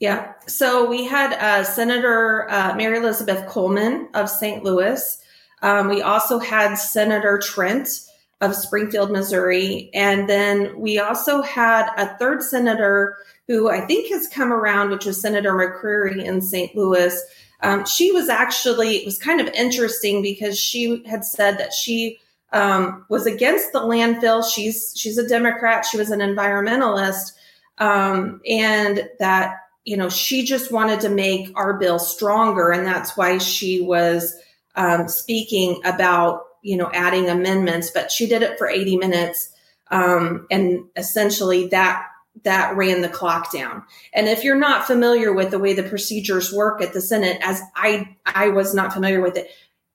Yeah. 0.00 0.32
So 0.46 0.88
we 0.88 1.04
had 1.04 1.34
uh, 1.34 1.62
Senator 1.64 2.50
uh, 2.50 2.74
Mary 2.74 2.98
Elizabeth 2.98 3.46
Coleman 3.46 4.08
of 4.14 4.28
St. 4.30 4.64
Louis. 4.64 5.18
Um, 5.62 5.88
we 5.88 6.00
also 6.00 6.38
had 6.38 6.74
Senator 6.76 7.38
Trent 7.38 7.88
of 8.40 8.54
Springfield, 8.54 9.10
Missouri. 9.10 9.90
And 9.92 10.28
then 10.28 10.78
we 10.78 10.98
also 10.98 11.42
had 11.42 11.90
a 11.96 12.16
third 12.18 12.42
senator 12.42 13.18
who 13.46 13.68
I 13.68 13.80
think 13.82 14.10
has 14.12 14.28
come 14.28 14.52
around, 14.52 14.90
which 14.90 15.04
was 15.04 15.20
Senator 15.20 15.52
McCreery 15.52 16.24
in 16.24 16.40
St. 16.40 16.74
Louis. 16.74 17.20
Um, 17.62 17.84
she 17.84 18.12
was 18.12 18.28
actually, 18.28 18.96
it 18.96 19.04
was 19.04 19.18
kind 19.18 19.40
of 19.40 19.48
interesting 19.48 20.22
because 20.22 20.58
she 20.58 21.04
had 21.06 21.24
said 21.24 21.58
that 21.58 21.74
she 21.74 22.18
um, 22.52 23.04
was 23.08 23.26
against 23.26 23.72
the 23.72 23.80
landfill. 23.80 24.44
She's 24.48 24.92
she's 24.96 25.18
a 25.18 25.28
Democrat. 25.28 25.84
She 25.84 25.96
was 25.96 26.10
an 26.10 26.20
environmentalist, 26.20 27.32
um, 27.78 28.40
and 28.48 29.08
that 29.18 29.56
you 29.84 29.96
know 29.96 30.08
she 30.08 30.44
just 30.44 30.72
wanted 30.72 31.00
to 31.00 31.08
make 31.08 31.52
our 31.54 31.78
bill 31.78 31.98
stronger, 31.98 32.70
and 32.70 32.86
that's 32.86 33.16
why 33.16 33.38
she 33.38 33.80
was 33.80 34.34
um, 34.74 35.08
speaking 35.08 35.80
about 35.84 36.42
you 36.62 36.76
know 36.76 36.90
adding 36.92 37.28
amendments. 37.28 37.90
But 37.90 38.10
she 38.10 38.26
did 38.26 38.42
it 38.42 38.58
for 38.58 38.68
eighty 38.68 38.96
minutes, 38.96 39.50
um, 39.90 40.46
and 40.50 40.84
essentially 40.96 41.68
that 41.68 42.06
that 42.44 42.76
ran 42.76 43.02
the 43.02 43.08
clock 43.08 43.52
down. 43.52 43.82
And 44.14 44.28
if 44.28 44.44
you're 44.44 44.56
not 44.56 44.86
familiar 44.86 45.32
with 45.32 45.50
the 45.50 45.58
way 45.58 45.74
the 45.74 45.82
procedures 45.82 46.52
work 46.52 46.80
at 46.80 46.92
the 46.92 47.00
Senate, 47.00 47.38
as 47.42 47.60
I 47.76 48.16
I 48.24 48.48
was 48.48 48.74
not 48.74 48.92
familiar 48.92 49.20
with 49.20 49.36
it, 49.36 49.50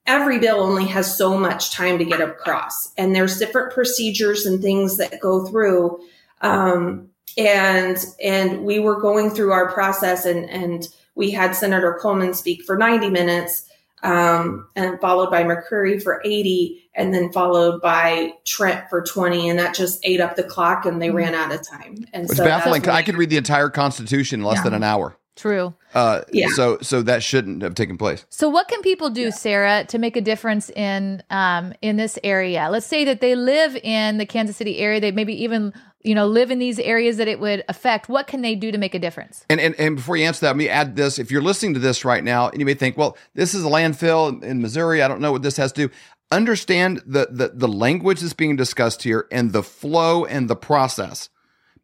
every 0.05 0.39
bill 0.39 0.59
only 0.59 0.85
has 0.85 1.17
so 1.17 1.37
much 1.37 1.71
time 1.71 1.97
to 1.97 2.05
get 2.05 2.21
across, 2.21 2.91
and 2.97 3.15
there's 3.15 3.39
different 3.39 3.73
procedures 3.73 4.45
and 4.45 4.61
things 4.61 4.97
that 4.97 5.19
go 5.19 5.45
through. 5.45 5.99
Um, 6.41 7.09
and 7.37 7.97
and 8.23 8.63
we 8.63 8.79
were 8.79 9.01
going 9.01 9.29
through 9.29 9.51
our 9.51 9.71
process, 9.71 10.25
and 10.25 10.49
and 10.49 10.87
we 11.15 11.31
had 11.31 11.55
Senator 11.55 11.97
Coleman 11.99 12.33
speak 12.33 12.63
for 12.63 12.77
90 12.77 13.09
minutes, 13.09 13.67
um, 14.05 14.67
and 14.75 14.99
followed 15.01 15.31
by 15.31 15.43
McCreery 15.43 16.01
for 16.01 16.21
80, 16.23 16.89
and 16.95 17.13
then 17.13 17.31
followed 17.31 17.81
by 17.81 18.33
Trent 18.45 18.89
for 18.89 19.01
20, 19.01 19.49
and 19.49 19.59
that 19.59 19.73
just 19.75 19.99
ate 20.03 20.21
up 20.21 20.35
the 20.35 20.43
clock, 20.43 20.85
and 20.85 21.01
they 21.01 21.09
Mhm. 21.09 21.15
ran 21.15 21.35
out 21.35 21.51
of 21.53 21.67
time. 21.67 22.05
And 22.13 22.25
It's 22.25 22.37
so 22.37 22.43
baffling. 22.45 22.87
I 22.87 23.01
could 23.01 23.17
read 23.17 23.29
the 23.29 23.37
entire 23.37 23.69
Constitution 23.69 24.41
in 24.41 24.45
less 24.45 24.57
Yeah. 24.57 24.63
than 24.63 24.73
an 24.75 24.83
hour. 24.83 25.17
True. 25.35 25.73
Uh, 25.93 26.21
Yeah. 26.31 26.47
So 26.55 26.77
so 26.81 27.01
that 27.01 27.21
shouldn't 27.21 27.61
have 27.61 27.75
taken 27.75 27.97
place. 27.97 28.25
So, 28.29 28.47
what 28.47 28.69
can 28.69 28.81
people 28.81 29.09
do, 29.09 29.31
Sarah, 29.31 29.83
to 29.89 29.97
make 29.97 30.15
a 30.15 30.21
difference 30.21 30.69
in 30.69 31.23
um, 31.29 31.73
in 31.81 31.97
this 31.97 32.17
area? 32.23 32.69
Let's 32.71 32.85
say 32.85 33.03
that 33.03 33.19
they 33.19 33.35
live 33.35 33.75
in 33.83 34.17
the 34.17 34.25
Kansas 34.25 34.55
City 34.55 34.77
area. 34.77 35.01
They 35.01 35.11
maybe 35.11 35.33
even 35.43 35.73
you 36.05 36.15
know 36.15 36.27
live 36.27 36.51
in 36.51 36.59
these 36.59 36.79
areas 36.79 37.17
that 37.17 37.27
it 37.27 37.39
would 37.39 37.63
affect. 37.67 38.07
What 38.09 38.27
can 38.27 38.41
they 38.41 38.55
do 38.55 38.71
to 38.71 38.77
make 38.77 38.93
a 38.93 38.99
difference? 38.99 39.45
And, 39.49 39.59
and 39.59 39.75
and 39.79 39.95
before 39.95 40.17
you 40.17 40.25
answer 40.25 40.41
that, 40.41 40.49
let 40.49 40.57
me 40.57 40.69
add 40.69 40.95
this. 40.95 41.19
If 41.19 41.31
you're 41.31 41.41
listening 41.41 41.73
to 41.73 41.79
this 41.79 42.05
right 42.05 42.23
now, 42.23 42.49
and 42.49 42.59
you 42.59 42.65
may 42.65 42.73
think, 42.73 42.97
well, 42.97 43.17
this 43.33 43.53
is 43.53 43.63
a 43.63 43.67
landfill 43.67 44.43
in, 44.43 44.61
Missouri. 44.61 45.01
I 45.01 45.07
don't 45.07 45.21
know 45.21 45.31
what 45.31 45.41
this 45.41 45.57
has 45.57 45.71
to 45.73 45.87
do. 45.87 45.93
Understand 46.31 47.01
the, 47.05 47.27
the 47.31 47.51
the 47.53 47.67
language 47.67 48.21
that's 48.21 48.33
being 48.33 48.55
discussed 48.55 49.03
here 49.03 49.27
and 49.31 49.51
the 49.51 49.63
flow 49.63 50.25
and 50.25 50.49
the 50.49 50.55
process. 50.55 51.29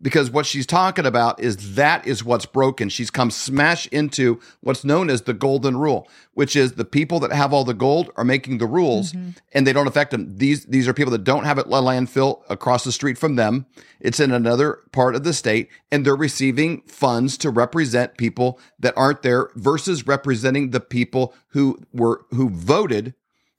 Because 0.02 0.32
what 0.32 0.46
she's 0.46 0.66
talking 0.66 1.06
about 1.06 1.40
is 1.40 1.76
that 1.76 2.08
is 2.08 2.24
what's 2.24 2.46
broken. 2.46 2.90
She's 2.90 3.12
come 3.12 3.30
smash 3.30 3.88
into 3.88 4.40
what's 4.62 4.84
known 4.84 5.10
as 5.10 5.24
the 5.24 5.34
golden 5.34 5.78
rule, 5.78 6.10
which 6.34 6.56
is 6.56 6.74
the 6.74 6.86
people 6.86 7.20
that 7.20 7.32
have 7.32 7.54
all 7.54 7.64
the 7.64 7.74
gold 7.74 8.10
are 8.16 8.24
making 8.24 8.58
the 8.58 8.66
rules 8.66 9.14
mm-hmm. 9.14 9.32
and 9.54 9.68
they 9.68 9.74
don't 9.74 9.88
affect 9.88 10.12
them. 10.12 10.38
These 10.38 10.66
these 10.66 10.88
are 10.88 10.94
people 10.94 11.12
that 11.12 11.24
don't 11.24 11.44
have 11.44 11.58
a 11.58 11.64
landfill 11.64 12.42
across 12.50 12.84
the 12.84 12.92
street 12.92 13.18
from 13.18 13.36
them. 13.36 13.68
It's 14.00 14.20
in 14.20 14.32
another 14.32 14.80
part 14.92 15.16
of 15.16 15.24
the 15.24 15.34
state, 15.34 15.70
and 15.92 16.04
they're 16.04 16.16
receiving 16.16 16.82
funds 16.88 17.38
to 17.40 17.52
represent 17.52 18.18
people 18.18 18.60
that 18.80 18.98
aren't 18.98 19.22
there 19.22 19.50
versus 19.56 20.08
representing 20.08 20.72
the 20.72 20.80
people 20.80 21.36
who 21.50 21.80
were 21.94 22.26
who 22.32 22.50
voted 22.50 23.14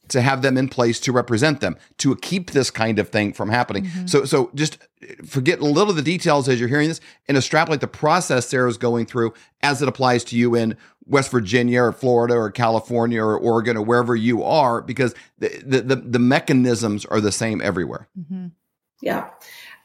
to 0.09 0.21
have 0.21 0.43
them 0.43 0.59
in 0.59 0.69
place 0.69 1.01
to 1.01 1.13
represent 1.13 1.61
them 1.61 1.77
to 1.99 2.15
keep 2.17 2.51
this 2.51 2.71
kind 2.71 2.99
of 2.99 3.09
thing 3.09 3.33
from 3.33 3.49
happening. 3.49 3.89
So 4.07 4.25
so 4.25 4.51
just 4.55 4.79
forget 5.27 5.61
a 5.61 5.65
little 5.65 5.91
of 5.91 5.97
the 5.97 6.03
details 6.03 6.49
as 6.49 6.61
you're 6.61 6.69
hearing 6.69 6.89
this 6.89 7.01
and 7.29 7.37
extrapolate 7.37 7.81
the 7.81 7.89
process 7.89 8.49
Sarah's 8.49 8.77
going 8.77 9.07
through 9.07 9.33
as 9.63 9.81
it 9.81 9.89
applies 9.89 10.25
to 10.25 10.37
you 10.37 10.55
in 10.55 10.77
West 11.07 11.31
Virginia 11.31 11.83
or 11.83 11.93
Florida 11.93 12.35
or 12.35 12.51
California 12.51 13.23
or 13.23 13.37
Oregon 13.37 13.77
or 13.77 13.83
wherever 13.83 14.15
you 14.15 14.43
are 14.43 14.83
because 14.83 15.15
the 15.39 15.49
the 15.65 15.81
the, 15.83 15.97
the 15.97 16.19
mechanisms 16.19 17.05
are 17.07 17.21
the 17.21 17.33
same 17.33 17.61
everywhere. 17.61 18.09
Mm-hmm. 18.19 18.49
Yeah. 19.01 19.31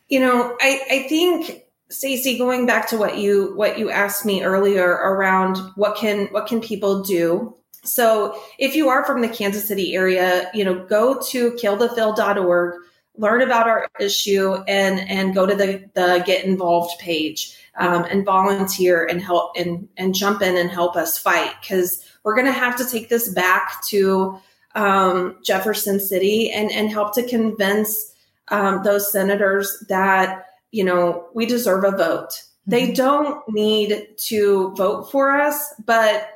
You 0.07 0.21
know, 0.21 0.55
I, 0.61 0.81
I 0.89 1.07
think 1.09 1.63
Stacy, 1.89 2.37
going 2.37 2.65
back 2.65 2.89
to 2.89 2.97
what 2.97 3.17
you 3.17 3.53
what 3.55 3.79
you 3.79 3.89
asked 3.89 4.25
me 4.25 4.43
earlier 4.43 4.87
around 4.87 5.57
what 5.75 5.95
can 5.95 6.27
what 6.27 6.47
can 6.47 6.61
people 6.61 7.01
do. 7.01 7.55
So 7.87 8.41
if 8.57 8.75
you 8.75 8.89
are 8.89 9.05
from 9.05 9.21
the 9.21 9.29
Kansas 9.29 9.67
City 9.67 9.95
area, 9.95 10.49
you 10.53 10.63
know, 10.65 10.85
go 10.85 11.19
to 11.29 11.51
killthefill.org, 11.53 12.75
learn 13.15 13.41
about 13.41 13.67
our 13.67 13.87
issue 13.99 14.53
and 14.67 14.99
and 15.09 15.33
go 15.33 15.45
to 15.45 15.55
the, 15.55 15.89
the 15.95 16.23
get 16.25 16.45
involved 16.45 16.99
page 16.99 17.57
um, 17.77 18.03
and 18.05 18.25
volunteer 18.25 19.05
and 19.05 19.21
help 19.21 19.53
and 19.57 19.87
and 19.97 20.13
jump 20.13 20.41
in 20.41 20.55
and 20.57 20.69
help 20.69 20.95
us 20.95 21.17
fight 21.17 21.51
because 21.61 22.03
we're 22.23 22.35
going 22.35 22.45
to 22.45 22.51
have 22.51 22.75
to 22.77 22.85
take 22.89 23.09
this 23.09 23.29
back 23.29 23.83
to 23.85 24.37
um, 24.75 25.37
Jefferson 25.43 25.99
City 25.99 26.51
and 26.51 26.71
and 26.71 26.89
help 26.89 27.13
to 27.15 27.27
convince 27.27 28.13
um, 28.49 28.83
those 28.83 29.11
senators 29.11 29.83
that 29.89 30.45
you 30.71 30.83
know 30.83 31.27
we 31.33 31.45
deserve 31.45 31.83
a 31.83 31.91
vote. 31.91 32.43
They 32.67 32.89
Mhm. 32.89 32.95
don't 32.95 33.49
need 33.49 34.07
to 34.27 34.73
vote 34.75 35.09
for 35.09 35.31
us, 35.39 35.73
but 35.85 36.29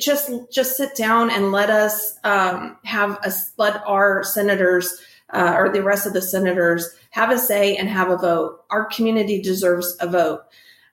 just 0.00 0.30
just 0.50 0.76
sit 0.76 0.94
down 0.94 1.30
and 1.30 1.52
let 1.52 1.70
us 1.70 2.18
um, 2.24 2.76
have 2.84 3.18
a 3.24 3.32
let 3.56 3.82
our 3.86 4.22
senators 4.24 5.00
uh, 5.30 5.54
or 5.56 5.68
the 5.68 5.82
rest 5.82 6.06
of 6.06 6.12
the 6.12 6.22
senators 6.22 6.88
have 7.10 7.30
a 7.30 7.38
say 7.38 7.76
and 7.76 7.88
have 7.88 8.10
a 8.10 8.16
vote. 8.16 8.64
Our 8.70 8.86
community 8.86 9.40
deserves 9.40 9.96
a 10.00 10.06
vote. 10.06 10.42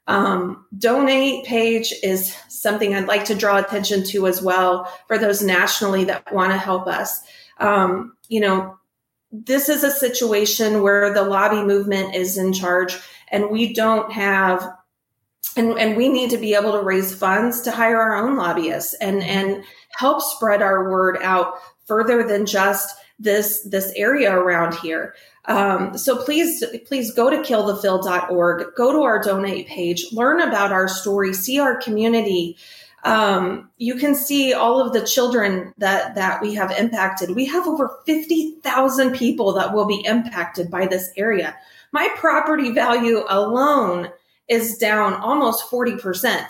Um, 0.07 0.65
donate 0.77 1.45
page 1.45 1.93
is 2.03 2.35
something 2.49 2.93
I'd 2.93 3.07
like 3.07 3.25
to 3.25 3.35
draw 3.35 3.57
attention 3.57 4.03
to 4.07 4.27
as 4.27 4.41
well 4.41 4.91
for 5.07 5.17
those 5.17 5.41
nationally 5.41 6.03
that 6.05 6.33
want 6.33 6.51
to 6.51 6.57
help 6.57 6.87
us. 6.87 7.23
Um, 7.59 8.17
you 8.27 8.41
know, 8.41 8.77
this 9.31 9.69
is 9.69 9.83
a 9.83 9.91
situation 9.91 10.81
where 10.81 11.13
the 11.13 11.23
lobby 11.23 11.63
movement 11.63 12.15
is 12.15 12.37
in 12.37 12.51
charge 12.51 12.97
and 13.29 13.49
we 13.49 13.73
don't 13.73 14.11
have 14.11 14.67
and, 15.55 15.77
and 15.77 15.95
we 15.95 16.09
need 16.09 16.29
to 16.31 16.37
be 16.37 16.55
able 16.55 16.71
to 16.71 16.81
raise 16.81 17.13
funds 17.13 17.61
to 17.61 17.71
hire 17.71 17.99
our 17.99 18.15
own 18.15 18.35
lobbyists 18.35 18.93
and 18.95 19.21
and 19.23 19.63
help 19.95 20.21
spread 20.21 20.61
our 20.61 20.89
word 20.89 21.17
out 21.21 21.55
further 21.85 22.27
than 22.27 22.45
just 22.45 22.95
this 23.19 23.61
this 23.61 23.91
area 23.95 24.35
around 24.35 24.73
here. 24.75 25.15
Um, 25.45 25.97
so 25.97 26.23
please 26.23 26.63
please 26.87 27.13
go 27.13 27.29
to 27.29 27.37
killthefill.org 27.37 28.75
go 28.75 28.91
to 28.93 29.03
our 29.03 29.21
donate 29.21 29.67
page 29.67 30.05
learn 30.11 30.41
about 30.41 30.71
our 30.71 30.87
story 30.87 31.33
see 31.33 31.59
our 31.59 31.79
community. 31.81 32.57
Um, 33.03 33.69
you 33.77 33.95
can 33.95 34.15
see 34.15 34.53
all 34.53 34.79
of 34.79 34.93
the 34.93 35.05
children 35.05 35.73
that 35.77 36.15
that 36.15 36.41
we 36.41 36.53
have 36.55 36.71
impacted. 36.71 37.31
We 37.31 37.45
have 37.45 37.67
over 37.67 37.99
50000 38.07 39.11
people 39.13 39.53
that 39.53 39.73
will 39.73 39.85
be 39.85 40.01
impacted 40.05 40.71
by 40.71 40.87
this 40.87 41.11
area. 41.17 41.55
My 41.91 42.09
property 42.15 42.71
value 42.71 43.25
alone 43.27 44.09
is 44.47 44.77
down 44.77 45.13
almost 45.15 45.69
40%. 45.69 46.47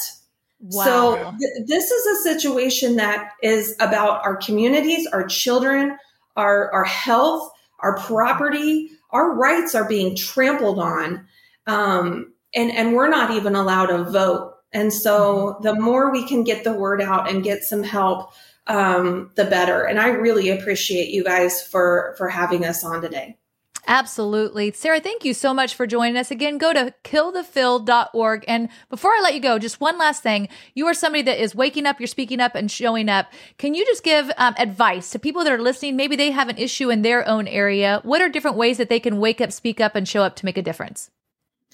Wow. 0.60 0.84
So 0.84 1.36
th- 1.40 1.68
this 1.68 1.92
is 1.92 2.06
a 2.06 2.24
situation 2.24 2.96
that 2.96 3.32
is 3.42 3.76
about 3.80 4.26
our 4.26 4.38
communities, 4.38 5.08
our 5.08 5.26
children, 5.28 5.98
our, 6.36 6.72
our 6.72 6.86
health, 6.86 7.52
our 7.80 7.98
property, 7.98 8.90
our 9.12 9.36
rights 9.36 9.76
are 9.76 9.88
being 9.88 10.16
trampled 10.16 10.80
on. 10.80 11.28
Um, 11.68 12.34
and, 12.56 12.72
and 12.72 12.94
we're 12.94 13.10
not 13.10 13.32
even 13.32 13.56
allowed 13.56 13.88
to 13.88 14.04
vote. 14.06 14.56
And 14.72 14.92
so 14.92 15.60
the 15.62 15.76
more 15.76 16.12
we 16.12 16.28
can 16.28 16.44
get 16.44 16.64
the 16.64 16.74
word 16.74 17.02
out 17.02 17.30
and 17.30 17.44
get 17.44 17.64
some 17.64 17.84
help, 17.84 18.32
um, 18.68 19.32
the 19.36 19.46
better. 19.46 19.84
And 19.84 20.00
I 20.00 20.08
really 20.08 20.50
appreciate 20.50 21.10
you 21.10 21.24
guys 21.24 21.62
for 21.62 22.16
for 22.18 22.30
having 22.30 22.66
us 22.66 22.84
on 22.84 23.02
today. 23.02 23.38
Absolutely. 23.86 24.72
Sarah, 24.72 25.02
thank 25.02 25.26
you 25.26 25.34
so 25.34 25.54
much 25.54 25.76
for 25.76 25.86
joining 25.86 26.16
us 26.16 26.32
again. 26.32 26.58
Go 26.58 26.72
to 26.72 26.94
killthefill.org. 27.04 28.46
And 28.48 28.70
before 28.90 29.12
I 29.12 29.20
let 29.22 29.34
you 29.34 29.42
go, 29.42 29.60
just 29.60 29.82
one 29.82 29.98
last 29.98 30.24
thing. 30.24 30.48
You 30.74 30.88
are 30.88 30.94
somebody 30.94 31.24
that 31.24 31.42
is 31.42 31.54
waking 31.54 31.86
up, 31.86 32.00
you're 32.00 32.08
speaking 32.08 32.40
up 32.40 32.56
and 32.56 32.72
showing 32.72 33.10
up. 33.10 33.28
Can 33.58 33.74
you 33.74 33.86
just 33.86 34.04
give 34.04 34.32
um, 34.38 34.56
advice 34.58 35.10
to 35.12 35.20
people 35.20 35.44
that 35.44 35.52
are 35.52 35.62
listening? 35.62 35.98
Maybe 35.98 36.16
they 36.16 36.32
have 36.32 36.48
an 36.48 36.58
issue 36.58 36.90
in 36.90 37.02
their 37.02 37.28
own 37.28 37.48
area. 37.48 38.00
What 38.04 38.22
are 38.22 38.30
different 38.30 38.56
ways 38.56 38.78
that 38.78 38.88
they 38.88 39.02
can 39.02 39.18
wake 39.18 39.42
up, 39.42 39.52
speak 39.52 39.82
up, 39.82 39.96
and 39.96 40.08
show 40.08 40.24
up 40.24 40.38
to 40.38 40.46
make 40.46 40.58
a 40.58 40.62
difference? 40.62 41.12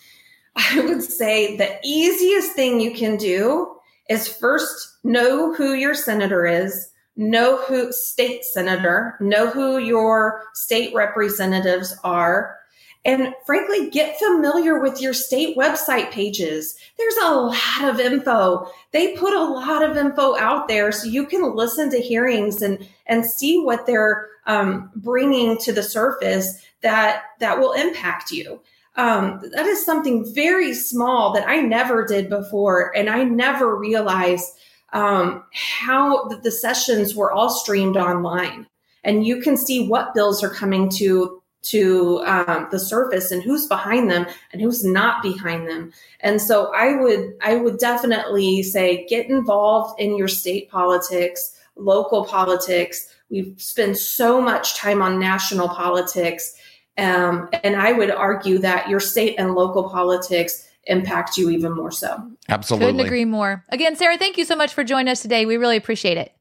I 0.56 0.82
would 0.82 1.04
say 1.04 1.58
the 1.58 1.78
easiest 1.84 2.54
thing 2.54 2.80
you 2.80 2.94
can 2.94 3.18
do 3.18 3.75
is 4.10 4.28
first 4.28 4.98
know 5.04 5.54
who 5.54 5.74
your 5.74 5.94
senator 5.94 6.48
is 6.48 6.89
know 7.20 7.62
who 7.64 7.92
state 7.92 8.46
senator, 8.46 9.18
know 9.20 9.50
who 9.50 9.78
your 9.78 10.44
state 10.54 10.96
representatives 10.96 11.96
are, 12.04 12.58
and 13.06 13.34
frankly, 13.46 13.90
get 13.90 14.18
familiar 14.18 14.80
with 14.80 15.02
your 15.02 15.14
state 15.14 15.58
website 15.58 16.12
pages. 16.12 16.76
There's 16.98 17.18
a 17.18 17.36
lot 17.36 17.84
of 17.84 18.00
info. 18.00 18.70
They 18.92 19.16
put 19.16 19.34
a 19.34 19.44
lot 19.44 19.84
of 19.84 19.98
info 19.98 20.38
out 20.38 20.68
there 20.68 20.92
so 20.92 21.08
you 21.08 21.26
can 21.26 21.56
listen 21.56 21.90
to 21.92 22.02
hearings 22.02 22.62
and, 22.62 22.88
and 23.06 23.26
see 23.26 23.62
what 23.62 23.86
they're 23.86 24.28
um, 24.48 24.92
bringing 24.96 25.58
to 25.60 25.74
the 25.74 25.84
surface 25.84 26.62
that, 26.82 27.24
that 27.40 27.60
will 27.60 27.74
impact 27.74 28.32
you. 28.32 28.62
Um, 28.96 29.42
that 29.54 29.66
is 29.66 29.86
something 29.86 30.34
very 30.34 30.74
small 30.74 31.34
that 31.34 31.48
I 31.48 31.62
never 31.62 32.06
did 32.06 32.30
before. 32.30 32.96
And 32.96 33.10
I 33.10 33.24
never 33.24 33.78
realized 33.78 34.46
um, 34.93 35.43
how 35.53 36.27
the, 36.27 36.38
the 36.38 36.51
sessions 36.51 37.15
were 37.15 37.31
all 37.31 37.50
streamed 37.50 37.98
online. 37.98 38.67
And 39.03 39.25
you 39.25 39.41
can 39.41 39.58
see 39.58 39.88
what 39.88 40.13
bills 40.13 40.43
are 40.43 40.50
coming 40.50 40.89
to 40.91 41.41
to 41.62 42.24
um, 42.25 42.69
the 42.72 42.79
surface 42.79 43.31
and 43.31 43.43
who's 43.43 43.67
behind 43.67 44.10
them 44.10 44.25
and 44.53 44.62
who's 44.62 44.86
not 44.86 45.22
behind 45.22 45.67
them. 45.67 45.91
And 46.22 46.41
so 46.41 46.74
i 46.74 46.96
would 46.96 47.34
i 47.41 47.55
would 47.55 47.77
definitely 47.77 48.63
say 48.63 49.05
get 49.08 49.29
involved 49.29 50.00
in 50.00 50.17
your 50.17 50.29
state 50.29 50.69
politics 50.69 51.55
local 51.79 52.25
politics. 52.25 53.13
We 53.29 53.53
spend 53.58 53.98
so 53.98 54.41
much 54.41 54.75
time 54.75 55.01
on 55.01 55.19
national 55.19 55.69
politics. 55.69 56.55
Um, 56.98 57.50
and 57.63 57.75
i 57.77 57.93
would 57.93 58.12
argue 58.12 58.58
that 58.60 58.89
your 58.89 59.00
state 59.00 59.36
and 59.38 59.55
local 59.55 59.89
politics 59.89 60.69
impact 60.89 61.38
you 61.38 61.50
even 61.50 61.74
more 61.74 61.91
so. 61.91 62.31
Absolutely. 62.50 62.88
Couldn't 62.88 63.05
agree 63.05 63.25
more. 63.25 63.63
Again, 63.69 63.96
Sarah, 63.96 64.17
thank 64.17 64.38
you 64.38 64.46
so 64.46 64.55
much 64.55 64.74
for 64.74 64.84
joining 64.84 65.10
us 65.10 65.22
today. 65.22 65.46
We 65.46 65.58
really 65.58 65.77
appreciate 65.77 66.17
it. 66.17 66.34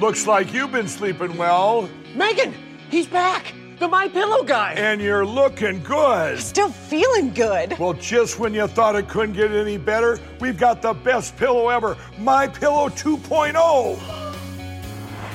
Looks 0.00 0.26
like 0.26 0.52
you've 0.52 0.72
been 0.72 0.88
sleeping 0.88 1.36
well. 1.36 1.88
Megan, 2.16 2.52
he's 2.90 3.06
back. 3.06 3.54
The 3.78 3.88
My 3.88 4.08
Pillow 4.08 4.44
guy. 4.44 4.74
And 4.74 5.00
you're 5.00 5.26
looking 5.26 5.82
good. 5.82 6.38
Still 6.38 6.70
feeling 6.70 7.32
good. 7.34 7.76
Well, 7.78 7.94
just 7.94 8.38
when 8.38 8.54
you 8.54 8.66
thought 8.68 8.94
it 8.94 9.08
couldn't 9.08 9.34
get 9.34 9.50
any 9.50 9.76
better, 9.76 10.20
we've 10.40 10.58
got 10.58 10.82
the 10.82 10.92
best 10.92 11.36
pillow 11.36 11.68
ever, 11.68 11.96
My 12.18 12.46
Pillow 12.46 12.88
2.0. 12.90 14.21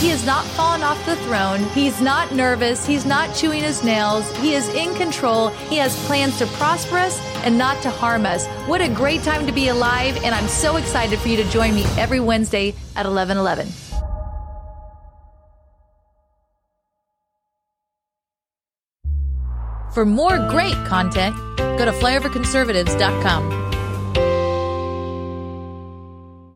He 0.00 0.08
has 0.08 0.26
not 0.26 0.44
fallen 0.44 0.82
off 0.82 1.04
the 1.06 1.16
throne. 1.16 1.64
He's 1.70 2.02
not 2.02 2.30
nervous. 2.34 2.84
He's 2.86 3.06
not 3.06 3.34
chewing 3.34 3.62
his 3.62 3.82
nails. 3.82 4.30
He 4.36 4.52
is 4.52 4.68
in 4.74 4.94
control. 4.94 5.48
He 5.70 5.76
has 5.76 5.96
plans 6.06 6.38
to 6.38 6.46
prosper 6.46 6.98
us 6.98 7.18
and 7.44 7.56
not 7.56 7.82
to 7.82 7.88
harm 7.88 8.26
us. 8.26 8.46
What 8.68 8.82
a 8.82 8.90
great 8.90 9.22
time 9.22 9.46
to 9.46 9.52
be 9.52 9.68
alive. 9.68 10.22
And 10.22 10.34
I'm 10.34 10.48
so 10.48 10.76
excited 10.76 11.18
for 11.18 11.28
you 11.28 11.38
to 11.38 11.44
join 11.48 11.74
me 11.74 11.84
every 11.96 12.20
Wednesday 12.20 12.74
at 12.94 13.06
11 13.06 13.38
11. 13.38 13.68
For 19.94 20.04
more 20.04 20.36
great 20.50 20.76
content, 20.84 21.34
go 21.56 21.86
to 21.86 21.92
flyoverconservatives.com. 21.92 23.65